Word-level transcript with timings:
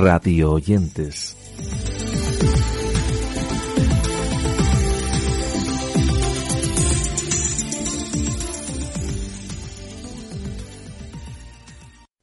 Radio 0.00 0.52
oyentes. 0.52 1.36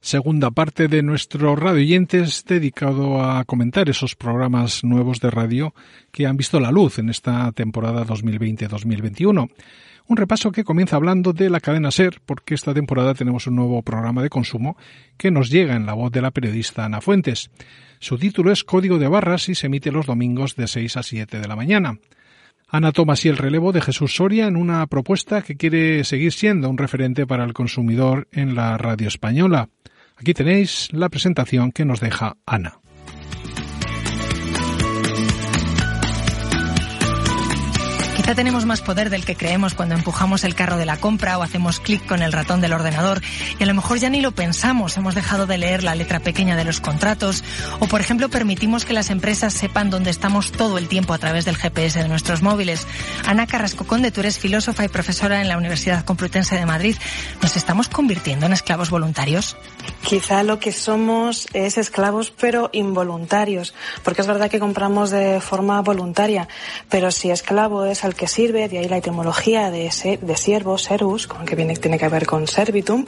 Segunda 0.05 0.51
parte 0.51 0.87
de 0.87 1.01
nuestro 1.01 1.55
Radio 1.55 1.81
Oyentes 1.81 2.45
dedicado 2.45 3.23
a 3.23 3.43
comentar 3.43 3.89
esos 3.89 4.13
programas 4.15 4.83
nuevos 4.83 5.19
de 5.19 5.31
radio 5.31 5.73
que 6.11 6.27
han 6.27 6.37
visto 6.37 6.59
la 6.59 6.69
luz 6.69 6.99
en 6.99 7.09
esta 7.09 7.51
temporada 7.53 8.05
2020-2021. 8.05 9.49
Un 10.07 10.17
repaso 10.17 10.51
que 10.51 10.63
comienza 10.63 10.97
hablando 10.97 11.33
de 11.33 11.49
la 11.49 11.59
cadena 11.59 11.89
SER, 11.89 12.21
porque 12.23 12.53
esta 12.53 12.71
temporada 12.71 13.15
tenemos 13.15 13.47
un 13.47 13.55
nuevo 13.55 13.81
programa 13.81 14.21
de 14.21 14.29
consumo 14.29 14.77
que 15.17 15.31
nos 15.31 15.49
llega 15.49 15.75
en 15.75 15.87
la 15.87 15.93
voz 15.93 16.11
de 16.11 16.21
la 16.21 16.29
periodista 16.29 16.85
Ana 16.85 17.01
Fuentes. 17.01 17.49
Su 17.97 18.19
título 18.19 18.51
es 18.51 18.63
Código 18.63 18.99
de 18.99 19.07
Barras 19.07 19.49
y 19.49 19.55
se 19.55 19.65
emite 19.65 19.91
los 19.91 20.05
domingos 20.05 20.55
de 20.55 20.67
6 20.67 20.97
a 20.97 21.03
7 21.03 21.39
de 21.39 21.47
la 21.47 21.55
mañana. 21.55 21.97
Ana 22.67 22.91
toma 22.91 23.13
así 23.13 23.27
el 23.27 23.37
relevo 23.37 23.71
de 23.71 23.81
Jesús 23.81 24.15
Soria 24.15 24.45
en 24.45 24.55
una 24.55 24.85
propuesta 24.85 25.41
que 25.41 25.55
quiere 25.55 26.03
seguir 26.03 26.31
siendo 26.31 26.69
un 26.69 26.77
referente 26.77 27.25
para 27.25 27.43
el 27.43 27.53
consumidor 27.53 28.27
en 28.31 28.53
la 28.53 28.77
radio 28.77 29.07
española. 29.07 29.69
Aquí 30.17 30.33
tenéis 30.33 30.89
la 30.91 31.09
presentación 31.09 31.71
que 31.71 31.85
nos 31.85 31.99
deja 31.99 32.37
Ana. 32.45 32.79
Quizá 38.25 38.33
tenemos 38.33 38.65
más 38.65 38.81
poder 38.81 39.11
del 39.11 39.23
que 39.23 39.35
creemos 39.35 39.75
cuando 39.75 39.93
empujamos 39.93 40.43
el 40.45 40.55
carro 40.55 40.77
de 40.77 40.87
la 40.87 40.97
compra 40.97 41.37
o 41.37 41.43
hacemos 41.43 41.79
clic 41.79 42.03
con 42.07 42.23
el 42.23 42.33
ratón 42.33 42.59
del 42.59 42.73
ordenador 42.73 43.21
y 43.59 43.61
a 43.61 43.67
lo 43.67 43.75
mejor 43.75 43.99
ya 43.99 44.09
ni 44.09 44.19
lo 44.19 44.31
pensamos, 44.31 44.97
hemos 44.97 45.13
dejado 45.13 45.45
de 45.45 45.59
leer 45.59 45.83
la 45.83 45.93
letra 45.93 46.19
pequeña 46.19 46.55
de 46.55 46.63
los 46.63 46.81
contratos 46.81 47.43
o 47.79 47.85
por 47.85 48.01
ejemplo 48.01 48.27
permitimos 48.29 48.83
que 48.83 48.93
las 48.93 49.11
empresas 49.11 49.53
sepan 49.53 49.91
dónde 49.91 50.09
estamos 50.09 50.51
todo 50.51 50.79
el 50.79 50.87
tiempo 50.87 51.13
a 51.13 51.19
través 51.19 51.45
del 51.45 51.55
GPS 51.55 52.01
de 52.01 52.07
nuestros 52.07 52.41
móviles. 52.41 52.87
Ana 53.27 53.45
Carrasco 53.45 53.85
Conde, 53.85 54.09
tú 54.09 54.21
eres 54.21 54.39
filósofa 54.39 54.83
y 54.83 54.87
profesora 54.87 55.39
en 55.39 55.47
la 55.47 55.59
Universidad 55.59 56.03
Complutense 56.03 56.55
de 56.55 56.65
Madrid. 56.65 56.95
¿Nos 57.43 57.55
estamos 57.55 57.89
convirtiendo 57.89 58.47
en 58.47 58.53
esclavos 58.53 58.89
voluntarios? 58.89 59.55
Quizá 60.01 60.41
lo 60.41 60.57
que 60.57 60.71
somos 60.71 61.47
es 61.53 61.77
esclavos 61.77 62.31
pero 62.31 62.71
involuntarios, 62.73 63.75
porque 64.03 64.21
es 64.21 64.27
verdad 64.27 64.49
que 64.49 64.59
compramos 64.59 65.11
de 65.11 65.39
forma 65.41 65.79
voluntaria, 65.83 66.47
pero 66.89 67.11
si 67.11 67.29
esclavo 67.29 67.85
es 67.85 68.03
al 68.03 68.14
que 68.15 68.27
sirve, 68.27 68.67
de 68.67 68.79
ahí 68.79 68.87
la 68.87 68.97
etimología 68.97 69.71
de, 69.71 69.91
ser, 69.91 70.19
de 70.19 70.37
siervo, 70.37 70.77
servus, 70.77 71.27
con 71.27 71.45
que 71.45 71.55
viene, 71.55 71.75
tiene 71.75 71.97
que 71.97 72.07
ver 72.09 72.25
con 72.25 72.47
servitum, 72.47 73.05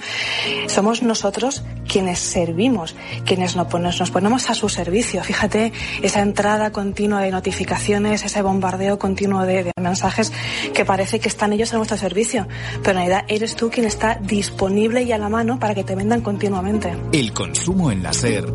somos 0.68 1.02
nosotros 1.02 1.64
quienes 1.88 2.20
servimos, 2.20 2.96
quienes 3.26 3.56
nos 3.56 3.68
ponemos, 3.68 4.00
nos 4.00 4.12
ponemos 4.12 4.50
a 4.50 4.54
su 4.54 4.70
servicio. 4.70 5.24
Fíjate 5.24 5.72
esa 6.02 6.22
entrada 6.22 6.72
continua 6.72 7.22
de 7.22 7.32
notificaciones, 7.32 8.24
ese 8.24 8.42
bombardeo 8.42 9.00
continuo 9.00 9.44
de, 9.44 9.64
de 9.66 9.72
mensajes 9.82 10.32
que 10.74 10.86
parece 10.86 11.20
que 11.20 11.30
están 11.30 11.54
ellos 11.54 11.74
a 11.74 11.78
nuestro 11.78 11.98
servicio, 11.98 12.48
pero 12.84 13.00
en 13.00 13.08
realidad 13.08 13.26
eres 13.28 13.56
tú 13.56 13.70
quien 13.70 13.86
está 13.86 14.16
disponible 14.16 15.04
y 15.04 15.12
a 15.12 15.18
la 15.18 15.30
mano 15.30 15.60
para 15.60 15.74
que 15.74 15.84
te 15.84 15.96
vendan 15.96 16.22
continuamente. 16.22 16.96
El 17.12 17.34
consumo 17.34 17.92
en 17.92 18.04
la 18.04 18.14
SER 18.14 18.46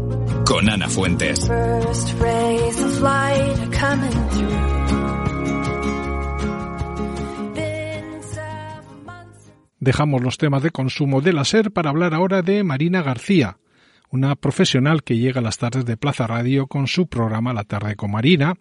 con 0.44 0.68
Ana 0.68 0.88
Fuentes. 0.88 1.48
Dejamos 9.82 10.22
los 10.22 10.38
temas 10.38 10.62
de 10.62 10.70
consumo 10.70 11.20
de 11.22 11.32
la 11.32 11.44
SER 11.44 11.72
para 11.72 11.90
hablar 11.90 12.14
ahora 12.14 12.42
de 12.42 12.62
Marina 12.62 13.02
García, 13.02 13.56
una 14.12 14.36
profesional 14.36 15.02
que 15.02 15.18
llega 15.18 15.40
las 15.40 15.58
tardes 15.58 15.84
de 15.84 15.96
Plaza 15.96 16.28
Radio 16.28 16.68
con 16.68 16.86
su 16.86 17.08
programa 17.08 17.52
La 17.52 17.64
tarde 17.64 17.96
con 17.96 18.12
Marina, 18.12 18.54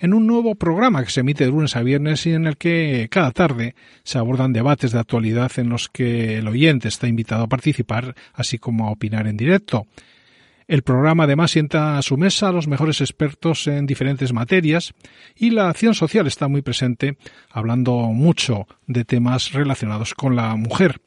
en 0.00 0.14
un 0.14 0.26
nuevo 0.26 0.56
programa 0.56 1.04
que 1.04 1.12
se 1.12 1.20
emite 1.20 1.44
de 1.44 1.52
lunes 1.52 1.76
a 1.76 1.82
viernes 1.82 2.26
y 2.26 2.32
en 2.32 2.48
el 2.48 2.56
que 2.56 3.06
cada 3.08 3.30
tarde 3.30 3.76
se 4.02 4.18
abordan 4.18 4.52
debates 4.52 4.90
de 4.90 4.98
actualidad 4.98 5.52
en 5.58 5.68
los 5.68 5.88
que 5.88 6.38
el 6.38 6.48
oyente 6.48 6.88
está 6.88 7.06
invitado 7.06 7.44
a 7.44 7.48
participar, 7.48 8.16
así 8.32 8.58
como 8.58 8.88
a 8.88 8.90
opinar 8.90 9.28
en 9.28 9.36
directo. 9.36 9.86
El 10.66 10.82
programa 10.82 11.24
además 11.24 11.50
sienta 11.50 11.98
a 11.98 12.02
su 12.02 12.16
mesa 12.16 12.48
a 12.48 12.52
los 12.52 12.68
mejores 12.68 13.00
expertos 13.00 13.66
en 13.66 13.86
diferentes 13.86 14.32
materias 14.32 14.94
y 15.36 15.50
la 15.50 15.68
acción 15.68 15.94
social 15.94 16.26
está 16.26 16.48
muy 16.48 16.62
presente, 16.62 17.18
hablando 17.50 17.94
mucho 17.94 18.66
de 18.86 19.04
temas 19.04 19.52
relacionados 19.52 20.14
con 20.14 20.36
la 20.36 20.56
mujer. 20.56 21.00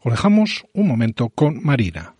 Os 0.00 0.12
dejamos 0.12 0.66
un 0.72 0.88
momento 0.88 1.28
con 1.28 1.62
Marina. 1.64 2.14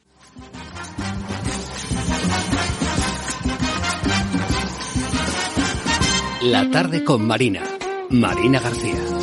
La 6.42 6.70
tarde 6.70 7.02
con 7.02 7.26
Marina. 7.26 7.62
Marina 8.10 8.60
García. 8.60 9.13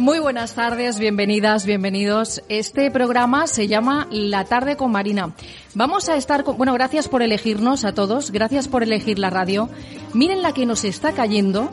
Muy 0.00 0.18
buenas 0.18 0.54
tardes, 0.54 0.98
bienvenidas, 0.98 1.66
bienvenidos. 1.66 2.42
Este 2.48 2.90
programa 2.90 3.46
se 3.46 3.68
llama 3.68 4.08
La 4.10 4.46
tarde 4.46 4.74
con 4.74 4.90
Marina. 4.90 5.34
Vamos 5.74 6.08
a 6.08 6.16
estar 6.16 6.42
con, 6.42 6.56
bueno, 6.56 6.72
gracias 6.72 7.06
por 7.06 7.20
elegirnos 7.20 7.84
a 7.84 7.92
todos, 7.92 8.30
gracias 8.30 8.66
por 8.66 8.82
elegir 8.82 9.18
la 9.18 9.28
radio. 9.28 9.68
Miren 10.14 10.40
la 10.40 10.54
que 10.54 10.64
nos 10.64 10.84
está 10.84 11.12
cayendo. 11.12 11.70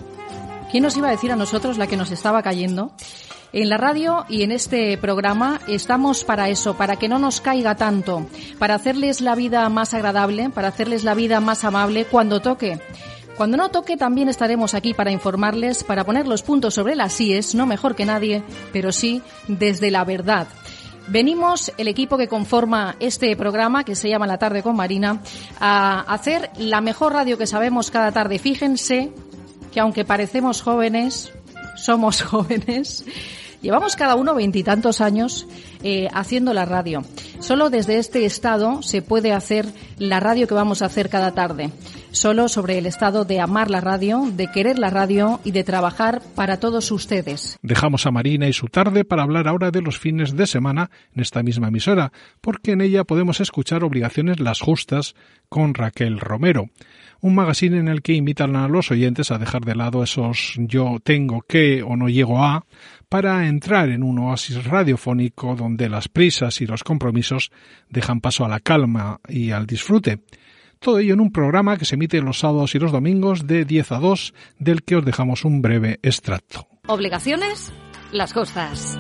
¿Quién 0.70 0.84
nos 0.84 0.98
iba 0.98 1.08
a 1.08 1.12
decir 1.12 1.32
a 1.32 1.38
nosotros 1.38 1.78
la 1.78 1.88
que 1.88 1.96
nos 1.96 2.12
estaba 2.12 2.44
cayendo? 2.44 2.92
En 3.54 3.70
la 3.70 3.78
radio 3.78 4.26
y 4.28 4.44
en 4.44 4.52
este 4.52 4.98
programa 4.98 5.62
estamos 5.70 6.26
para 6.26 6.50
eso, 6.50 6.76
para 6.76 6.98
que 6.98 7.08
no 7.08 7.20
nos 7.20 7.40
caiga 7.40 7.76
tanto, 7.76 8.28
para 8.60 8.76
hacerles 8.76 9.22
la 9.22 9.36
vida 9.36 9.70
más 9.70 9.94
agradable, 9.94 10.50
para 10.50 10.68
hacerles 10.68 11.06
la 11.06 11.14
vida 11.14 11.40
más 11.40 11.64
amable 11.64 12.04
cuando 12.04 12.42
toque. 12.42 12.78
Cuando 13.38 13.56
no 13.56 13.70
toque 13.70 13.98
también 13.98 14.30
estaremos 14.30 14.74
aquí 14.74 14.96
para 14.96 15.12
informarles, 15.12 15.84
para 15.84 16.04
poner 16.04 16.28
los 16.28 16.42
puntos 16.42 16.74
sobre 16.74 16.96
las 16.96 17.22
IES, 17.22 17.54
no 17.54 17.68
mejor 17.68 17.96
que 17.96 18.04
nadie, 18.04 18.44
pero 18.74 18.92
sí 18.92 19.22
desde 19.48 19.92
la 19.92 20.04
verdad. 20.04 20.48
Venimos, 21.08 21.72
el 21.78 21.88
equipo 21.88 22.18
que 22.18 22.28
conforma 22.28 22.96
este 23.00 23.36
programa, 23.36 23.84
que 23.84 23.96
se 23.96 24.10
llama 24.10 24.26
La 24.26 24.40
tarde 24.40 24.64
con 24.64 24.76
Marina, 24.76 25.22
a 25.60 26.02
hacer 26.02 26.50
la 26.58 26.82
mejor 26.82 27.14
radio 27.14 27.38
que 27.38 27.46
sabemos 27.46 27.92
cada 27.92 28.12
tarde. 28.12 28.40
Fíjense 28.40 29.12
que 29.72 29.80
aunque 29.80 30.04
parecemos 30.04 30.64
jóvenes, 30.64 31.32
somos 31.76 32.22
jóvenes. 32.24 33.06
Llevamos 33.62 33.96
cada 33.96 34.16
uno 34.16 34.36
veintitantos 34.36 35.00
años 35.00 35.48
eh, 35.84 36.08
haciendo 36.12 36.54
la 36.54 36.66
radio. 36.66 37.04
Solo 37.40 37.70
desde 37.70 38.00
este 38.00 38.26
estado 38.26 38.82
se 38.82 39.02
puede 39.02 39.32
hacer 39.32 39.68
la 39.98 40.20
radio 40.20 40.48
que 40.48 40.54
vamos 40.56 40.82
a 40.82 40.86
hacer 40.86 41.10
cada 41.10 41.34
tarde. 41.34 41.72
Solo 42.18 42.48
sobre 42.48 42.80
el 42.80 42.88
estado 42.88 43.26
de 43.26 43.40
amar 43.40 43.70
la 43.70 43.80
radio, 43.80 44.24
de 44.34 44.48
querer 44.48 44.80
la 44.80 44.90
radio 44.90 45.40
y 45.44 45.52
de 45.52 45.64
trabajar 45.64 46.24
para 46.34 46.60
todos 46.60 46.90
ustedes. 46.90 47.60
Dejamos 47.62 48.08
a 48.08 48.12
Marina 48.12 48.48
y 48.48 48.54
su 48.54 48.70
tarde 48.70 49.06
para 49.06 49.22
hablar 49.22 49.48
ahora 49.48 49.70
de 49.70 49.84
los 49.84 50.00
fines 50.00 50.36
de 50.36 50.48
semana 50.48 50.90
en 51.14 51.22
esta 51.22 51.44
misma 51.44 51.68
emisora, 51.68 52.12
porque 52.42 52.72
en 52.72 52.82
ella 52.82 53.04
podemos 53.04 53.40
escuchar 53.40 53.84
Obligaciones 53.84 54.40
las 54.40 54.62
Justas 54.62 55.14
con 55.48 55.76
Raquel 55.76 56.20
Romero 56.20 56.72
un 57.20 57.36
magazine 57.36 57.80
en 57.80 57.88
el 57.88 58.02
que 58.02 58.14
invitan 58.14 58.56
a 58.56 58.68
los 58.68 58.92
oyentes 58.92 59.32
a 59.32 59.40
dejar 59.40 59.66
de 59.66 59.76
lado 59.76 60.04
esos 60.04 60.56
yo 60.58 60.98
tengo 61.04 61.42
que 61.42 61.82
o 61.82 61.96
no 61.96 62.10
llego 62.10 62.44
a 62.44 62.66
para 63.10 63.48
entrar 63.48 63.90
en 63.90 64.04
un 64.04 64.20
oasis 64.20 64.64
radiofónico 64.64 65.56
donde 65.56 65.90
las 65.90 66.10
prisas 66.10 66.62
y 66.62 66.68
los 66.68 66.84
compromisos 66.84 67.52
dejan 67.90 68.22
paso 68.22 68.46
a 68.46 68.50
la 68.50 68.60
calma 68.60 69.20
y 69.28 69.52
al 69.52 69.66
disfrute. 69.66 70.20
Todo 70.80 71.00
ello 71.00 71.14
en 71.14 71.20
un 71.20 71.32
programa 71.32 71.78
que 71.78 71.86
se 71.86 71.96
emite 71.96 72.22
los 72.22 72.40
sábados 72.40 72.76
y 72.76 72.80
los 72.80 72.92
domingos 72.92 73.48
de 73.48 73.66
10 73.66 73.92
a 73.92 74.00
2, 74.00 74.34
del 74.60 74.84
que 74.84 74.96
os 74.96 75.06
dejamos 75.06 75.46
un 75.46 75.62
breve 75.62 76.00
extracto. 76.04 76.68
Obligaciones, 76.88 77.72
las 78.12 78.34
justas. 78.34 78.98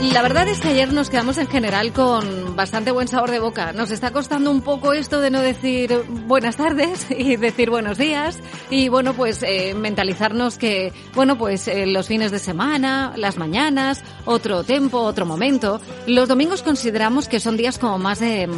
La 0.00 0.22
verdad 0.22 0.46
es 0.46 0.60
que 0.60 0.68
ayer 0.68 0.92
nos 0.92 1.10
quedamos 1.10 1.38
en 1.38 1.48
general 1.48 1.92
con 1.92 2.54
bastante 2.54 2.92
buen 2.92 3.08
sabor 3.08 3.32
de 3.32 3.40
boca. 3.40 3.72
Nos 3.72 3.90
está 3.90 4.12
costando 4.12 4.50
un 4.50 4.62
poco 4.62 4.92
esto 4.92 5.20
de 5.20 5.30
no 5.30 5.40
decir 5.40 5.92
buenas 6.26 6.56
tardes 6.56 7.06
y 7.16 7.34
decir 7.36 7.68
buenos 7.68 7.98
días 7.98 8.38
y 8.70 8.88
bueno, 8.88 9.14
pues 9.14 9.42
eh, 9.42 9.74
mentalizarnos 9.74 10.56
que, 10.56 10.92
bueno, 11.14 11.36
pues 11.36 11.66
eh, 11.66 11.86
los 11.86 12.06
fines 12.06 12.30
de 12.30 12.38
semana, 12.38 13.12
las 13.16 13.38
mañanas, 13.38 14.04
otro 14.24 14.62
tiempo, 14.62 15.00
otro 15.00 15.26
momento. 15.26 15.80
Los 16.06 16.28
domingos 16.28 16.62
consideramos 16.62 17.26
que 17.26 17.40
son 17.40 17.56
días 17.56 17.78
como 17.78 17.98
más 17.98 18.20
de 18.20 18.48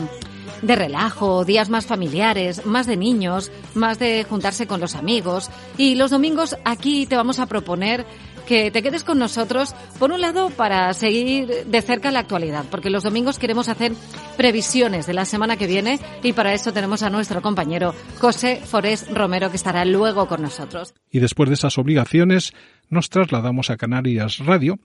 de 0.63 0.77
relajo, 0.77 1.45
días 1.45 1.71
más 1.71 1.87
familiares, 1.87 2.67
más 2.67 2.87
de 2.87 2.97
niños, 2.97 3.51
más 3.75 3.99
de 3.99 4.25
juntarse 4.29 4.67
con 4.67 4.81
los 4.81 4.95
amigos. 4.95 5.51
Y 5.79 5.95
los 5.95 6.11
domingos 6.11 6.57
aquí 6.65 7.07
te 7.07 7.17
vamos 7.17 7.39
a 7.39 7.47
proponer 7.47 8.05
que 8.51 8.73
te 8.73 8.83
quedes 8.83 9.05
con 9.05 9.21
nosotros, 9.21 9.77
por 10.01 10.11
un 10.11 10.21
lado, 10.21 10.51
para 10.51 10.93
seguir 10.93 11.47
de 11.67 11.83
cerca 11.83 12.11
la 12.11 12.19
actualidad, 12.19 12.65
porque 12.69 12.91
los 12.91 13.05
domingos 13.05 13.39
queremos 13.39 13.69
hacer 13.69 13.93
previsiones 14.37 15.07
de 15.07 15.15
la 15.15 15.25
semana 15.25 15.57
que 15.57 15.69
viene 15.69 16.01
y 16.25 16.33
para 16.33 16.53
eso 16.53 16.73
tenemos 16.73 17.05
a 17.05 17.11
nuestro 17.11 17.43
compañero 17.43 17.95
José 18.19 18.57
Forés 18.57 19.09
Romero, 19.15 19.51
que 19.51 19.57
estará 19.57 19.85
luego 19.85 20.27
con 20.27 20.43
nosotros. 20.43 20.95
Y 21.13 21.21
después 21.21 21.49
de 21.49 21.55
esas 21.55 21.79
obligaciones, 21.79 22.53
nos 22.89 23.09
trasladamos 23.09 23.71
a 23.71 23.77
Canarias 23.77 24.39
Radio, 24.39 24.81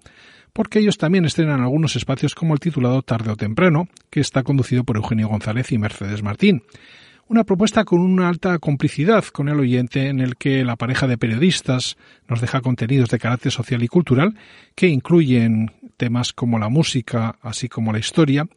porque 0.53 0.77
ellos 0.77 0.99
también 0.99 1.25
estrenan 1.25 1.61
algunos 1.61 1.95
espacios 1.95 2.35
como 2.35 2.53
el 2.53 2.59
titulado 2.59 3.01
Tarde 3.01 3.31
o 3.31 3.35
Temprano, 3.35 3.87
que 4.11 4.19
está 4.19 4.43
conducido 4.43 4.83
por 4.83 4.97
Eugenio 4.97 5.27
González 5.27 5.71
y 5.71 5.79
Mercedes 5.79 6.21
Martín 6.21 6.61
una 7.27 7.43
propuesta 7.43 7.85
con 7.85 8.01
una 8.01 8.29
alta 8.29 8.59
complicidad 8.59 9.23
con 9.25 9.49
el 9.49 9.59
oyente 9.59 10.07
en 10.07 10.19
el 10.19 10.35
que 10.35 10.63
la 10.63 10.75
pareja 10.75 11.07
de 11.07 11.17
periodistas 11.17 11.97
nos 12.27 12.41
deja 12.41 12.61
contenidos 12.61 13.09
de 13.09 13.19
carácter 13.19 13.51
social 13.51 13.81
y 13.83 13.87
cultural 13.87 14.35
que 14.75 14.87
incluyen 14.87 15.71
temas 15.97 16.33
como 16.33 16.59
la 16.59 16.69
música, 16.69 17.37
así 17.41 17.69
como 17.69 17.91
la 17.91 17.99
historia, 17.99 18.47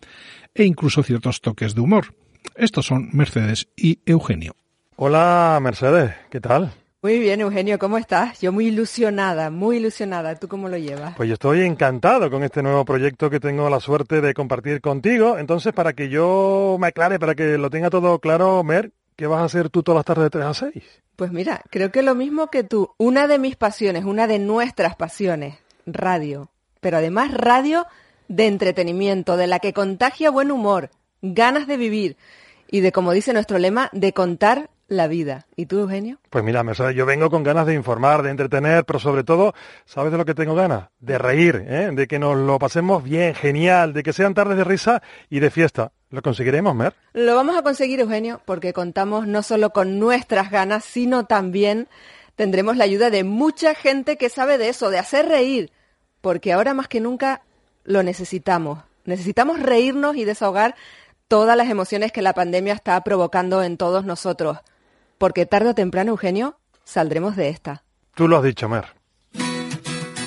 e 0.55 0.65
incluso 0.65 1.03
ciertos 1.03 1.41
toques 1.41 1.75
de 1.75 1.81
humor. 1.81 2.15
Estos 2.57 2.87
son 2.87 3.11
Mercedes 3.13 3.69
y 3.77 4.01
Eugenio. 4.05 4.55
Hola 4.97 5.59
Mercedes, 5.63 6.15
¿qué 6.31 6.41
tal? 6.41 6.73
Muy 7.09 7.21
bien, 7.21 7.41
Eugenio, 7.41 7.79
¿cómo 7.79 7.97
estás? 7.97 8.39
Yo 8.43 8.53
muy 8.53 8.67
ilusionada, 8.67 9.49
muy 9.49 9.79
ilusionada. 9.79 10.35
¿Tú 10.35 10.47
cómo 10.47 10.69
lo 10.69 10.77
llevas? 10.77 11.17
Pues 11.17 11.27
yo 11.27 11.33
estoy 11.33 11.63
encantado 11.63 12.31
con 12.31 12.45
este 12.45 12.63
nuevo 12.63 12.85
proyecto 12.85 13.31
que 13.31 13.41
tengo 13.41 13.71
la 13.71 13.81
suerte 13.81 14.21
de 14.21 14.35
compartir 14.35 14.83
contigo. 14.83 15.39
Entonces, 15.39 15.73
para 15.73 15.95
que 15.95 16.11
yo 16.11 16.77
me 16.79 16.89
aclare, 16.89 17.19
para 17.19 17.35
que 17.35 17.57
lo 17.57 17.71
tenga 17.71 17.89
todo 17.89 18.19
claro, 18.19 18.63
Mer, 18.63 18.93
¿qué 19.17 19.27
vas 19.27 19.41
a 19.41 19.45
hacer 19.45 19.71
tú 19.71 19.83
todas 19.83 20.01
las 20.01 20.05
tardes 20.05 20.25
de 20.25 20.31
3 20.33 20.45
a 20.45 20.53
6? 20.53 20.85
Pues 21.17 21.33
mira, 21.33 21.63
creo 21.71 21.91
que 21.91 22.03
lo 22.03 22.15
mismo 22.15 22.49
que 22.49 22.63
tú. 22.63 22.91
Una 22.99 23.27
de 23.27 23.39
mis 23.39 23.57
pasiones, 23.57 24.05
una 24.05 24.27
de 24.27 24.39
nuestras 24.39 24.95
pasiones, 24.95 25.57
radio. 25.87 26.51
Pero 26.81 26.99
además 26.99 27.33
radio 27.33 27.87
de 28.29 28.49
entretenimiento, 28.49 29.39
de 29.39 29.47
la 29.47 29.61
que 29.61 29.73
contagia 29.73 30.31
buen 30.31 30.51
humor, 30.51 30.91
ganas 31.23 31.67
de 31.67 31.79
vivir 31.79 32.19
y 32.71 32.81
de, 32.81 32.93
como 32.93 33.13
dice 33.13 33.33
nuestro 33.33 33.57
lema, 33.57 33.89
de 33.95 34.13
contar 34.13 34.69
la 34.89 35.07
vida. 35.07 35.47
¿Y 35.55 35.67
tú, 35.67 35.79
Eugenio? 35.81 36.19
Pues 36.31 36.43
mira, 36.43 36.65
yo 36.93 37.07
vengo 37.07 37.31
con 37.31 37.43
ganas 37.43 37.67
de 37.67 37.75
informar, 37.75 38.23
de 38.23 38.31
entretener, 38.31 38.85
pero 38.85 38.99
sobre 38.99 39.23
todo, 39.23 39.55
¿sabes 39.85 40.11
de 40.11 40.19
lo 40.19 40.25
que 40.25 40.35
tengo 40.35 40.55
ganas? 40.55 40.89
De 40.99 41.19
reír, 41.19 41.65
¿eh? 41.69 41.91
de 41.93 42.07
que 42.07 42.19
nos 42.19 42.37
lo 42.37 42.59
pasemos 42.59 43.05
bien, 43.05 43.35
genial, 43.35 43.93
de 43.93 44.03
que 44.03 44.15
sean 44.15 44.35
tardes 44.35 44.57
de 44.57 44.65
risa 44.65 45.03
y 45.29 45.41
de 45.41 45.51
fiesta. 45.51 45.93
¿Lo 46.11 46.23
conseguiremos, 46.23 46.75
Mer? 46.75 46.95
Lo 47.13 47.37
vamos 47.37 47.57
a 47.57 47.63
conseguir, 47.63 48.01
Eugenio, 48.01 48.41
porque 48.47 48.73
contamos 48.73 49.27
no 49.27 49.43
solo 49.43 49.71
con 49.71 49.99
nuestras 49.99 50.51
ganas, 50.51 50.85
sino 50.85 51.27
también 51.27 51.89
tendremos 52.35 52.79
la 52.79 52.85
ayuda 52.85 53.11
de 53.11 53.25
mucha 53.25 53.75
gente 53.75 54.17
que 54.17 54.31
sabe 54.31 54.57
de 54.57 54.71
eso, 54.71 54.89
de 54.89 54.99
hacer 54.99 55.29
reír, 55.29 55.71
porque 56.23 56.55
ahora 56.55 56.73
más 56.73 56.89
que 56.89 57.01
nunca 57.01 57.43
lo 57.85 58.03
necesitamos. 58.03 58.81
Necesitamos 59.05 59.61
reírnos 59.61 60.17
y 60.17 60.25
desahogar 60.25 60.77
todas 61.29 61.59
las 61.59 61.69
emociones 61.69 62.11
que 62.11 62.23
la 62.23 62.33
pandemia 62.33 62.73
está 62.73 62.99
provocando 63.05 63.63
en 63.63 63.77
todos 63.77 64.07
nosotros 64.07 64.59
porque 65.19 65.47
tarde 65.47 65.71
o 65.71 65.75
temprano, 65.75 66.13
Eugenio, 66.13 66.59
saldremos 66.85 67.37
de 67.37 67.51
esta. 67.51 67.85
Tú 68.15 68.29
lo 68.29 68.39
has 68.39 68.45
dicho, 68.45 68.69
Mer. 68.69 68.87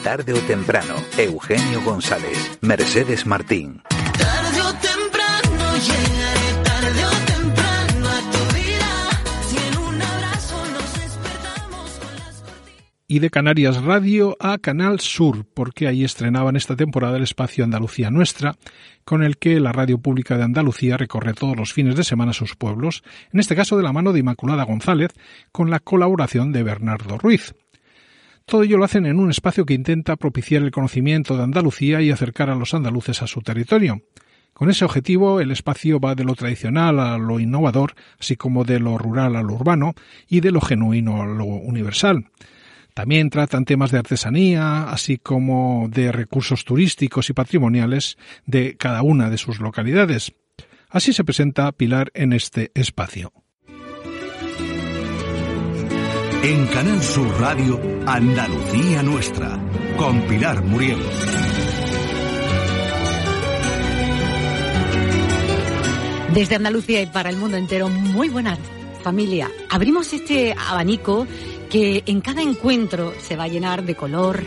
Tarde 0.04 0.34
o 0.34 0.40
temprano, 0.42 0.96
Eugenio 1.18 1.82
González, 1.84 2.58
Mercedes 2.62 3.26
Martín. 3.26 3.82
Tarde 4.18 4.62
o 4.62 4.74
temprano 4.76 5.78
llegaré, 5.78 6.21
y 13.12 13.20
de 13.20 13.30
Canarias 13.30 13.84
Radio 13.84 14.38
a 14.40 14.58
Canal 14.58 15.02
Sur, 15.02 15.46
porque 15.54 15.86
ahí 15.86 16.06
estrenaban 16.06 16.56
esta 16.56 16.78
temporada 16.78 17.18
el 17.18 17.24
espacio 17.24 17.66
Andalucía 17.66 18.10
Nuestra, 18.10 18.56
con 19.04 19.22
el 19.22 19.38
que 19.38 19.60
la 19.60 19.74
radio 19.74 19.98
pública 19.98 20.38
de 20.38 20.44
Andalucía 20.44 20.96
recorre 20.96 21.34
todos 21.34 21.58
los 21.58 21.74
fines 21.74 21.98
de 21.98 22.06
semana 22.06 22.32
sus 22.32 22.56
pueblos, 22.56 23.04
en 23.34 23.42
este 23.42 23.54
caso 23.54 23.76
de 23.76 23.84
la 23.84 23.92
mano 23.92 24.14
de 24.14 24.20
Inmaculada 24.20 24.64
González, 24.64 25.12
con 25.52 25.70
la 25.70 25.82
colaboración 25.82 26.54
de 26.54 26.64
Bernardo 26.64 27.18
Ruiz. 27.18 27.54
Todo 28.46 28.64
ello 28.64 28.78
lo 28.78 28.86
hacen 28.86 29.06
en 29.06 29.20
un 29.20 29.30
espacio 29.30 29.66
que 29.66 29.74
intenta 29.74 30.16
propiciar 30.16 30.64
el 30.64 30.72
conocimiento 30.72 31.36
de 31.36 31.44
Andalucía 31.44 32.02
y 32.02 32.12
acercar 32.12 32.50
a 32.50 32.56
los 32.56 32.74
andaluces 32.74 33.22
a 33.22 33.28
su 33.28 33.42
territorio. 33.42 34.04
Con 34.54 34.70
ese 34.70 34.86
objetivo, 34.86 35.42
el 35.42 35.52
espacio 35.52 36.00
va 36.00 36.16
de 36.16 36.24
lo 36.24 36.36
tradicional 36.36 36.98
a 37.02 37.18
lo 37.18 37.42
innovador, 37.42 37.94
así 38.22 38.38
como 38.38 38.64
de 38.64 38.80
lo 38.80 38.98
rural 38.98 39.36
a 39.36 39.44
lo 39.44 39.56
urbano 39.56 39.96
y 40.30 40.40
de 40.40 40.52
lo 40.52 40.62
genuino 40.62 41.22
a 41.22 41.26
lo 41.26 41.44
universal. 41.44 42.28
También 42.94 43.30
tratan 43.30 43.66
temas 43.66 43.92
de 43.92 44.00
artesanía, 44.00 44.90
así 44.90 45.18
como 45.18 45.88
de 45.90 46.12
recursos 46.12 46.66
turísticos 46.66 47.30
y 47.30 47.34
patrimoniales 47.34 48.18
de 48.46 48.76
cada 48.78 49.02
una 49.02 49.30
de 49.30 49.38
sus 49.38 49.60
localidades. 49.60 50.34
Así 50.90 51.14
se 51.14 51.24
presenta 51.24 51.72
Pilar 51.72 52.12
en 52.14 52.34
este 52.34 52.72
espacio. 52.74 53.32
En 56.44 56.66
Canal 56.68 57.02
Sur 57.02 57.40
Radio, 57.40 57.80
Andalucía 58.08 59.04
Nuestra, 59.04 59.60
con 59.96 60.22
Pilar 60.24 60.64
Muriel. 60.64 61.00
Desde 66.34 66.56
Andalucía 66.56 67.02
y 67.02 67.06
para 67.06 67.30
el 67.30 67.38
mundo 67.38 67.58
entero, 67.58 67.90
muy 67.90 68.30
buenas 68.30 68.60
familia. 69.02 69.52
Abrimos 69.70 70.14
este 70.14 70.56
abanico 70.70 71.28
que 71.72 72.04
en 72.06 72.20
cada 72.20 72.42
encuentro 72.42 73.14
se 73.18 73.38
va 73.38 73.46
a 73.46 73.48
llenar 73.48 73.86
de 73.86 73.96
color, 73.96 74.44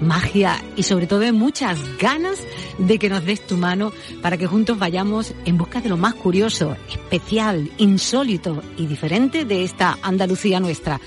magia 0.00 0.64
y 0.76 0.82
sobre 0.82 1.06
todo 1.06 1.20
de 1.20 1.32
muchas 1.32 1.78
ganas 1.98 2.38
de 2.78 2.98
que 2.98 3.10
nos 3.10 3.24
des 3.24 3.46
tu 3.46 3.58
mano 3.58 3.92
para 4.22 4.38
que 4.38 4.46
juntos 4.46 4.78
vayamos 4.78 5.34
en 5.44 5.58
busca 5.58 5.82
de 5.82 5.90
lo 5.90 5.98
más 5.98 6.14
curioso, 6.14 6.74
especial, 6.90 7.70
insólito 7.76 8.62
y 8.78 8.86
diferente 8.86 9.44
de 9.44 9.62
esta 9.62 9.98
Andalucía 10.00 10.58
nuestra. 10.58 11.00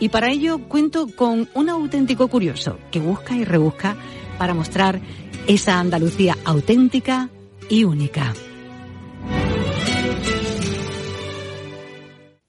Y 0.00 0.08
para 0.08 0.30
ello 0.30 0.58
cuento 0.66 1.06
con 1.14 1.48
un 1.54 1.68
auténtico 1.68 2.26
curioso 2.26 2.76
que 2.90 2.98
busca 2.98 3.36
y 3.36 3.44
rebusca 3.44 3.96
para 4.36 4.52
mostrar 4.52 5.00
esa 5.46 5.78
Andalucía 5.78 6.36
auténtica 6.44 7.30
y 7.68 7.84
única. 7.84 8.34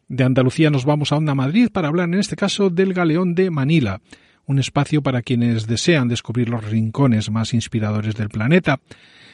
De 0.10 0.24
Andalucía 0.24 0.72
nos 0.72 0.86
vamos 0.86 1.12
a 1.12 1.20
Madrid 1.20 1.70
para 1.72 1.88
hablar 1.88 2.08
en 2.08 2.16
este 2.16 2.36
caso 2.36 2.72
del 2.72 2.96
Galeón 2.96 3.36
de 3.36 3.52
Manila, 3.52 4.02
un 4.48 4.58
espacio 4.58 5.04
para 5.04 5.22
quienes 5.22 5.68
desean 5.68 6.08
descubrir 6.08 6.50
los 6.50 6.66
rincones 6.66 7.30
más 7.30 7.54
inspiradores 7.54 8.16
del 8.16 8.30
planeta. 8.30 8.80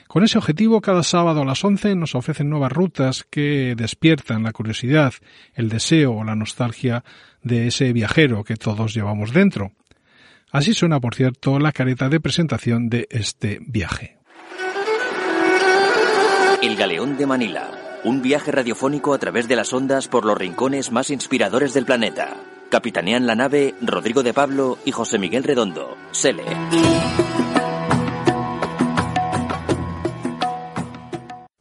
Con 0.10 0.26
ese 0.26 0.38
objetivo, 0.38 0.82
cada 0.82 1.02
sábado 1.04 1.44
a 1.44 1.46
las 1.46 1.64
11 1.64 1.96
nos 1.96 2.14
ofrecen 2.14 2.50
nuevas 2.50 2.74
rutas 2.74 3.26
que 3.30 3.74
despiertan 3.78 4.44
la 4.44 4.52
curiosidad, 4.52 5.14
el 5.54 5.70
deseo 5.70 6.12
o 6.12 6.24
la 6.26 6.36
nostalgia 6.36 7.06
de 7.42 7.68
ese 7.68 7.94
viajero 7.94 8.44
que 8.44 8.58
todos 8.58 8.94
llevamos 8.94 9.32
dentro. 9.32 9.72
Así 10.52 10.74
suena, 10.74 11.00
por 11.00 11.16
cierto, 11.16 11.58
la 11.58 11.72
careta 11.72 12.10
de 12.10 12.20
presentación 12.20 12.90
de 12.90 13.08
este 13.10 13.60
viaje. 13.66 14.18
El 16.62 16.76
Galeón 16.76 17.16
de 17.16 17.26
Manila 17.26 17.75
un 18.06 18.22
viaje 18.22 18.52
radiofónico 18.52 19.16
a 19.16 19.18
través 19.18 19.48
de 19.48 19.56
las 19.56 19.74
ondas 19.74 20.08
por 20.08 20.26
los 20.26 20.38
rincones 20.38 20.92
más 20.92 21.10
inspiradores 21.10 21.74
del 21.74 21.86
planeta. 21.86 22.38
Capitanean 22.70 23.26
la 23.26 23.34
nave 23.34 23.74
Rodrigo 23.82 24.22
de 24.22 24.32
Pablo 24.32 24.78
y 24.86 24.92
José 24.92 25.18
Miguel 25.18 25.44
Redondo. 25.44 25.98
Sele. 26.12 26.44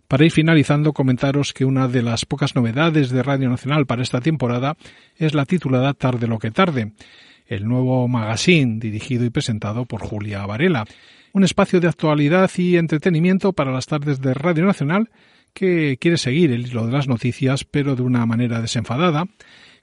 Para 0.06 0.26
ir 0.26 0.32
finalizando, 0.32 0.92
comentaros 0.92 1.54
que 1.54 1.64
una 1.64 1.88
de 1.88 2.02
las 2.02 2.26
pocas 2.26 2.54
novedades 2.54 3.08
de 3.08 3.22
Radio 3.22 3.48
Nacional 3.48 3.86
para 3.86 4.02
esta 4.02 4.20
temporada 4.20 4.76
es 5.16 5.32
la 5.32 5.46
titulada 5.46 5.94
Tarde 5.94 6.26
lo 6.26 6.38
que 6.38 6.50
tarde, 6.50 6.92
el 7.46 7.66
nuevo 7.66 8.06
magazine 8.06 8.78
dirigido 8.78 9.24
y 9.24 9.30
presentado 9.30 9.86
por 9.86 10.02
Julia 10.02 10.44
Varela, 10.44 10.84
un 11.32 11.42
espacio 11.42 11.80
de 11.80 11.88
actualidad 11.88 12.50
y 12.58 12.76
entretenimiento 12.76 13.54
para 13.54 13.72
las 13.72 13.86
tardes 13.86 14.20
de 14.20 14.34
Radio 14.34 14.66
Nacional 14.66 15.08
que 15.54 15.96
quiere 15.98 16.18
seguir 16.18 16.52
el 16.52 16.66
hilo 16.66 16.86
de 16.86 16.92
las 16.92 17.08
noticias, 17.08 17.64
pero 17.64 17.96
de 17.96 18.02
una 18.02 18.26
manera 18.26 18.60
desenfadada, 18.60 19.24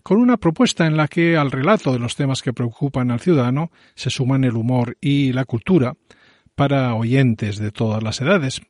con 0.04 0.20
una 0.20 0.38
propuesta 0.38 0.86
en 0.86 0.98
la 0.98 1.08
que 1.08 1.38
al 1.38 1.52
relato 1.52 1.94
de 1.94 2.00
los 2.00 2.16
temas 2.16 2.42
que 2.42 2.54
preocupan 2.54 3.12
al 3.12 3.20
ciudadano 3.20 3.72
se 3.96 4.10
suman 4.10 4.44
el 4.44 4.56
humor 4.56 4.98
y 5.00 5.32
la 5.32 5.46
cultura, 5.46 5.94
para 6.56 6.94
oyentes 6.96 7.58
de 7.58 7.72
todas 7.72 8.04
las 8.04 8.22
edades. 8.22 8.62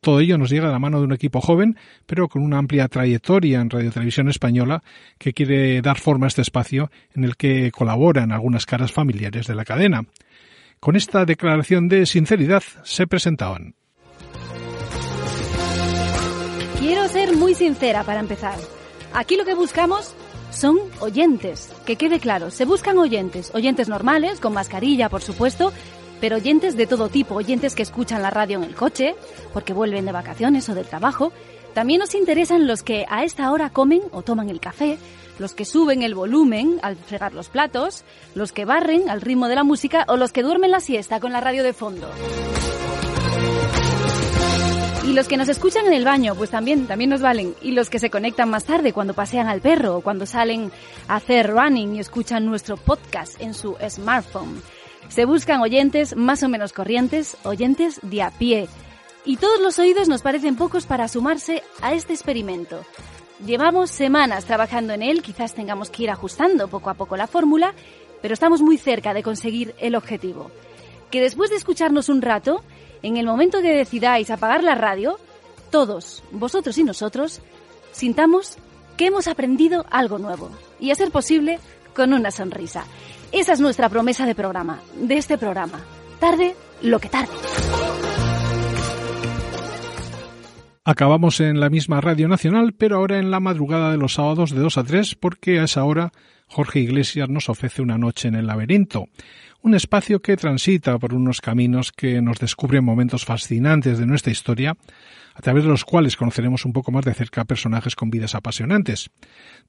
Todo 0.00 0.20
ello 0.20 0.38
nos 0.38 0.50
llega 0.50 0.66
de 0.66 0.72
la 0.72 0.78
mano 0.78 0.98
de 0.98 1.06
un 1.06 1.12
equipo 1.12 1.40
joven, 1.40 1.76
pero 2.06 2.28
con 2.28 2.42
una 2.42 2.58
amplia 2.58 2.88
trayectoria 2.88 3.60
en 3.60 3.70
Radio 3.70 3.90
Televisión 3.90 4.28
Española, 4.28 4.82
que 5.18 5.32
quiere 5.32 5.80
dar 5.82 5.98
forma 5.98 6.26
a 6.26 6.28
este 6.28 6.42
espacio 6.42 6.90
en 7.14 7.24
el 7.24 7.36
que 7.36 7.70
colaboran 7.72 8.30
algunas 8.30 8.64
caras 8.64 8.92
familiares 8.92 9.46
de 9.46 9.54
la 9.54 9.64
cadena. 9.64 10.02
Con 10.78 10.94
esta 10.94 11.24
declaración 11.24 11.88
de 11.88 12.06
sinceridad 12.06 12.62
se 12.84 13.06
presentaban. 13.06 13.74
Quiero 16.88 17.06
ser 17.06 17.36
muy 17.36 17.54
sincera 17.54 18.02
para 18.02 18.18
empezar. 18.18 18.56
Aquí 19.12 19.36
lo 19.36 19.44
que 19.44 19.52
buscamos 19.52 20.14
son 20.50 20.78
oyentes. 21.00 21.70
Que 21.84 21.96
quede 21.96 22.18
claro, 22.18 22.50
se 22.50 22.64
buscan 22.64 22.96
oyentes. 22.96 23.50
Oyentes 23.54 23.90
normales, 23.90 24.40
con 24.40 24.54
mascarilla, 24.54 25.10
por 25.10 25.20
supuesto, 25.20 25.70
pero 26.18 26.36
oyentes 26.36 26.78
de 26.78 26.86
todo 26.86 27.10
tipo. 27.10 27.34
Oyentes 27.34 27.74
que 27.74 27.82
escuchan 27.82 28.22
la 28.22 28.30
radio 28.30 28.56
en 28.56 28.64
el 28.64 28.74
coche, 28.74 29.16
porque 29.52 29.74
vuelven 29.74 30.06
de 30.06 30.12
vacaciones 30.12 30.66
o 30.70 30.74
del 30.74 30.86
trabajo. 30.86 31.30
También 31.74 32.00
nos 32.00 32.14
interesan 32.14 32.66
los 32.66 32.82
que 32.82 33.04
a 33.10 33.22
esta 33.22 33.52
hora 33.52 33.68
comen 33.68 34.00
o 34.10 34.22
toman 34.22 34.48
el 34.48 34.58
café, 34.58 34.96
los 35.38 35.52
que 35.52 35.66
suben 35.66 36.02
el 36.02 36.14
volumen 36.14 36.80
al 36.80 36.96
fregar 36.96 37.34
los 37.34 37.50
platos, 37.50 38.02
los 38.34 38.52
que 38.52 38.64
barren 38.64 39.10
al 39.10 39.20
ritmo 39.20 39.48
de 39.48 39.56
la 39.56 39.62
música 39.62 40.06
o 40.08 40.16
los 40.16 40.32
que 40.32 40.42
duermen 40.42 40.70
la 40.70 40.80
siesta 40.80 41.20
con 41.20 41.32
la 41.32 41.42
radio 41.42 41.64
de 41.64 41.74
fondo. 41.74 42.08
Los 45.18 45.26
que 45.26 45.36
nos 45.36 45.48
escuchan 45.48 45.84
en 45.84 45.94
el 45.94 46.04
baño, 46.04 46.36
pues 46.36 46.50
también, 46.50 46.86
también 46.86 47.10
nos 47.10 47.20
valen. 47.20 47.52
Y 47.60 47.72
los 47.72 47.90
que 47.90 47.98
se 47.98 48.08
conectan 48.08 48.50
más 48.50 48.62
tarde 48.62 48.92
cuando 48.92 49.14
pasean 49.14 49.48
al 49.48 49.60
perro 49.60 49.96
o 49.96 50.00
cuando 50.00 50.26
salen 50.26 50.70
a 51.08 51.16
hacer 51.16 51.50
running 51.50 51.96
y 51.96 51.98
escuchan 51.98 52.46
nuestro 52.46 52.76
podcast 52.76 53.34
en 53.40 53.52
su 53.52 53.76
smartphone. 53.90 54.62
Se 55.08 55.24
buscan 55.24 55.60
oyentes 55.60 56.14
más 56.14 56.44
o 56.44 56.48
menos 56.48 56.72
corrientes, 56.72 57.36
oyentes 57.42 57.98
de 58.02 58.22
a 58.22 58.30
pie. 58.30 58.68
Y 59.24 59.38
todos 59.38 59.58
los 59.60 59.80
oídos 59.80 60.06
nos 60.06 60.22
parecen 60.22 60.54
pocos 60.54 60.86
para 60.86 61.08
sumarse 61.08 61.64
a 61.82 61.94
este 61.94 62.12
experimento. 62.12 62.84
Llevamos 63.44 63.90
semanas 63.90 64.44
trabajando 64.44 64.92
en 64.92 65.02
él, 65.02 65.22
quizás 65.22 65.52
tengamos 65.52 65.90
que 65.90 66.04
ir 66.04 66.10
ajustando 66.10 66.68
poco 66.68 66.90
a 66.90 66.94
poco 66.94 67.16
la 67.16 67.26
fórmula, 67.26 67.74
pero 68.22 68.34
estamos 68.34 68.62
muy 68.62 68.78
cerca 68.78 69.14
de 69.14 69.24
conseguir 69.24 69.74
el 69.80 69.96
objetivo. 69.96 70.52
Que 71.10 71.20
después 71.20 71.50
de 71.50 71.56
escucharnos 71.56 72.08
un 72.08 72.22
rato, 72.22 72.62
en 73.02 73.16
el 73.16 73.26
momento 73.26 73.62
que 73.62 73.72
decidáis 73.72 74.30
apagar 74.30 74.62
la 74.62 74.74
radio, 74.74 75.18
todos, 75.70 76.22
vosotros 76.30 76.76
y 76.78 76.84
nosotros, 76.84 77.40
sintamos 77.92 78.56
que 78.96 79.06
hemos 79.06 79.28
aprendido 79.28 79.86
algo 79.90 80.18
nuevo. 80.18 80.50
Y 80.80 80.90
a 80.90 80.94
ser 80.94 81.10
posible, 81.10 81.58
con 81.94 82.12
una 82.12 82.30
sonrisa. 82.30 82.84
Esa 83.32 83.52
es 83.52 83.60
nuestra 83.60 83.88
promesa 83.88 84.24
de 84.24 84.34
programa, 84.34 84.80
de 84.94 85.18
este 85.18 85.36
programa. 85.36 85.80
Tarde 86.20 86.54
lo 86.82 86.98
que 86.98 87.08
tarde. 87.08 87.32
Acabamos 90.90 91.40
en 91.40 91.60
la 91.60 91.68
misma 91.68 92.00
Radio 92.00 92.28
Nacional, 92.28 92.72
pero 92.72 92.96
ahora 92.96 93.18
en 93.18 93.30
la 93.30 93.40
madrugada 93.40 93.90
de 93.90 93.98
los 93.98 94.14
sábados 94.14 94.52
de 94.52 94.60
2 94.60 94.78
a 94.78 94.84
3, 94.84 95.16
porque 95.16 95.60
a 95.60 95.64
esa 95.64 95.84
hora 95.84 96.12
Jorge 96.46 96.80
Iglesias 96.80 97.28
nos 97.28 97.50
ofrece 97.50 97.82
una 97.82 97.98
noche 97.98 98.28
en 98.28 98.36
el 98.36 98.46
laberinto, 98.46 99.04
un 99.60 99.74
espacio 99.74 100.22
que 100.22 100.38
transita 100.38 100.98
por 100.98 101.12
unos 101.12 101.42
caminos 101.42 101.92
que 101.92 102.22
nos 102.22 102.38
descubren 102.38 102.86
momentos 102.86 103.26
fascinantes 103.26 103.98
de 103.98 104.06
nuestra 104.06 104.32
historia, 104.32 104.78
a 105.34 105.42
través 105.42 105.64
de 105.64 105.68
los 105.68 105.84
cuales 105.84 106.16
conoceremos 106.16 106.64
un 106.64 106.72
poco 106.72 106.90
más 106.90 107.04
de 107.04 107.12
cerca 107.12 107.44
personajes 107.44 107.94
con 107.94 108.08
vidas 108.08 108.34
apasionantes. 108.34 109.10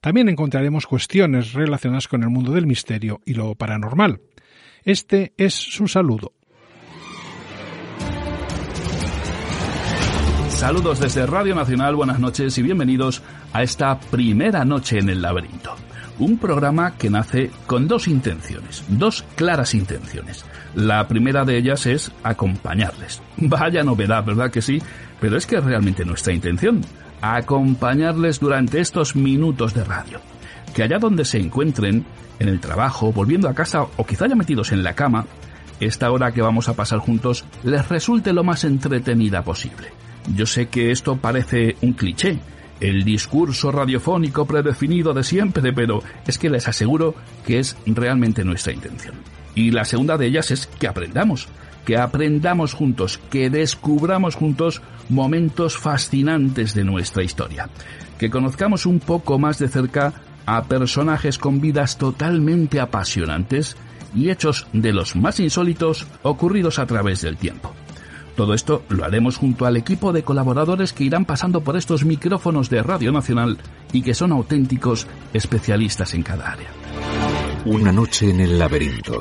También 0.00 0.30
encontraremos 0.30 0.86
cuestiones 0.86 1.52
relacionadas 1.52 2.08
con 2.08 2.22
el 2.22 2.30
mundo 2.30 2.52
del 2.52 2.66
misterio 2.66 3.20
y 3.26 3.34
lo 3.34 3.54
paranormal. 3.56 4.22
Este 4.84 5.34
es 5.36 5.52
su 5.52 5.86
saludo. 5.86 6.32
Saludos 10.60 11.00
desde 11.00 11.24
Radio 11.24 11.54
Nacional, 11.54 11.96
buenas 11.96 12.20
noches 12.20 12.58
y 12.58 12.62
bienvenidos 12.62 13.22
a 13.54 13.62
esta 13.62 13.98
primera 13.98 14.62
noche 14.62 14.98
en 14.98 15.08
el 15.08 15.22
laberinto. 15.22 15.74
Un 16.18 16.36
programa 16.36 16.98
que 16.98 17.08
nace 17.08 17.50
con 17.66 17.88
dos 17.88 18.06
intenciones, 18.06 18.84
dos 18.88 19.24
claras 19.36 19.72
intenciones. 19.72 20.44
La 20.74 21.08
primera 21.08 21.46
de 21.46 21.56
ellas 21.56 21.86
es 21.86 22.12
acompañarles. 22.22 23.22
Vaya 23.38 23.82
novedad, 23.82 24.22
¿verdad 24.22 24.50
que 24.50 24.60
sí? 24.60 24.82
Pero 25.18 25.38
es 25.38 25.46
que 25.46 25.56
es 25.56 25.64
realmente 25.64 26.04
nuestra 26.04 26.34
intención, 26.34 26.82
acompañarles 27.22 28.38
durante 28.38 28.80
estos 28.80 29.16
minutos 29.16 29.72
de 29.72 29.84
radio. 29.84 30.20
Que 30.74 30.82
allá 30.82 30.98
donde 30.98 31.24
se 31.24 31.38
encuentren, 31.38 32.04
en 32.38 32.48
el 32.50 32.60
trabajo, 32.60 33.14
volviendo 33.14 33.48
a 33.48 33.54
casa 33.54 33.86
o 33.96 34.04
quizá 34.04 34.26
ya 34.26 34.36
metidos 34.36 34.72
en 34.72 34.82
la 34.82 34.92
cama, 34.92 35.24
esta 35.80 36.10
hora 36.10 36.32
que 36.32 36.42
vamos 36.42 36.68
a 36.68 36.74
pasar 36.74 36.98
juntos 36.98 37.46
les 37.64 37.88
resulte 37.88 38.34
lo 38.34 38.44
más 38.44 38.64
entretenida 38.64 39.42
posible. 39.42 39.88
Yo 40.34 40.46
sé 40.46 40.68
que 40.68 40.90
esto 40.90 41.16
parece 41.16 41.76
un 41.82 41.92
cliché, 41.92 42.38
el 42.80 43.04
discurso 43.04 43.70
radiofónico 43.70 44.46
predefinido 44.46 45.12
de 45.12 45.22
siempre, 45.22 45.72
pero 45.72 46.02
es 46.26 46.38
que 46.38 46.50
les 46.50 46.66
aseguro 46.68 47.14
que 47.46 47.58
es 47.58 47.76
realmente 47.86 48.44
nuestra 48.44 48.72
intención. 48.72 49.16
Y 49.54 49.70
la 49.70 49.84
segunda 49.84 50.16
de 50.16 50.26
ellas 50.26 50.50
es 50.50 50.66
que 50.66 50.86
aprendamos, 50.86 51.48
que 51.84 51.98
aprendamos 51.98 52.74
juntos, 52.74 53.20
que 53.30 53.50
descubramos 53.50 54.36
juntos 54.36 54.80
momentos 55.08 55.76
fascinantes 55.76 56.74
de 56.74 56.84
nuestra 56.84 57.22
historia, 57.22 57.68
que 58.18 58.30
conozcamos 58.30 58.86
un 58.86 59.00
poco 59.00 59.38
más 59.38 59.58
de 59.58 59.68
cerca 59.68 60.12
a 60.46 60.64
personajes 60.64 61.38
con 61.38 61.60
vidas 61.60 61.98
totalmente 61.98 62.80
apasionantes 62.80 63.76
y 64.14 64.30
hechos 64.30 64.66
de 64.72 64.92
los 64.92 65.16
más 65.16 65.40
insólitos 65.40 66.06
ocurridos 66.22 66.78
a 66.78 66.86
través 66.86 67.22
del 67.22 67.36
tiempo. 67.36 67.74
Todo 68.40 68.54
esto 68.54 68.82
lo 68.88 69.04
haremos 69.04 69.36
junto 69.36 69.66
al 69.66 69.76
equipo 69.76 70.14
de 70.14 70.22
colaboradores 70.22 70.94
que 70.94 71.04
irán 71.04 71.26
pasando 71.26 71.60
por 71.60 71.76
estos 71.76 72.06
micrófonos 72.06 72.70
de 72.70 72.82
Radio 72.82 73.12
Nacional 73.12 73.58
y 73.92 74.00
que 74.00 74.14
son 74.14 74.32
auténticos 74.32 75.06
especialistas 75.34 76.14
en 76.14 76.22
cada 76.22 76.52
área. 76.52 76.70
Una 77.66 77.92
noche 77.92 78.30
en 78.30 78.40
el 78.40 78.58
laberinto. 78.58 79.20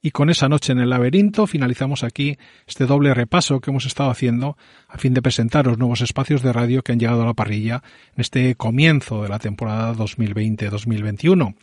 Y 0.00 0.12
con 0.12 0.30
esa 0.30 0.48
noche 0.48 0.70
en 0.70 0.78
el 0.78 0.90
laberinto 0.90 1.48
finalizamos 1.48 2.04
aquí 2.04 2.38
este 2.68 2.86
doble 2.86 3.12
repaso 3.14 3.60
que 3.60 3.72
hemos 3.72 3.84
estado 3.84 4.10
haciendo 4.10 4.56
a 4.86 4.96
fin 4.96 5.12
de 5.12 5.20
presentaros 5.20 5.76
nuevos 5.76 6.02
espacios 6.02 6.42
de 6.42 6.52
radio 6.52 6.84
que 6.84 6.92
han 6.92 7.00
llegado 7.00 7.22
a 7.22 7.26
la 7.26 7.34
parrilla 7.34 7.82
en 8.14 8.20
este 8.20 8.54
comienzo 8.54 9.24
de 9.24 9.28
la 9.28 9.40
temporada 9.40 9.92
2020-2021. 9.94 11.56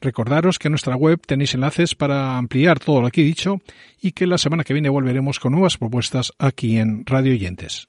Recordaros 0.00 0.58
que 0.58 0.68
en 0.68 0.72
nuestra 0.72 0.96
web 0.96 1.20
tenéis 1.26 1.54
enlaces 1.54 1.94
para 1.94 2.36
ampliar 2.36 2.78
todo 2.78 3.00
lo 3.00 3.08
he 3.08 3.10
dicho 3.10 3.60
y 4.00 4.12
que 4.12 4.26
la 4.26 4.38
semana 4.38 4.64
que 4.64 4.74
viene 4.74 4.88
volveremos 4.88 5.40
con 5.40 5.52
nuevas 5.52 5.78
propuestas 5.78 6.32
aquí 6.38 6.78
en 6.78 7.04
Radio 7.06 7.32
Oyentes. 7.32 7.88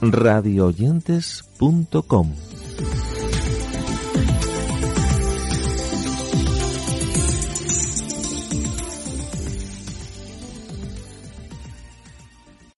radioyentes.com 0.00 2.47